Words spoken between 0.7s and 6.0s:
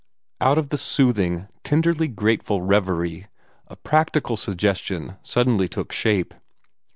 soothing, tenderly grateful revery, a practical suggestion suddenly took